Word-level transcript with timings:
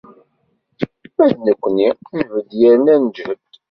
Ma 1.15 1.25
d 1.31 1.33
nekkni, 1.45 1.89
nbedd 2.17 2.49
yerna 2.59 2.95
neǧhed. 3.03 3.41